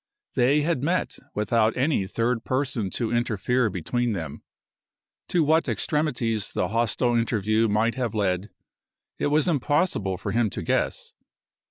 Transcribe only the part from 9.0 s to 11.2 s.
it was impossible for him to guess.